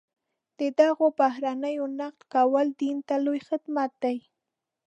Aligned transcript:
د 0.59 0.61
دغو 0.79 1.05
بهیرونو 1.19 1.85
نقد 2.01 2.21
کول 2.33 2.67
دین 2.81 2.97
ته 3.07 3.15
لوی 3.25 3.39
خدمت 3.49 3.91
دی. 4.03 4.17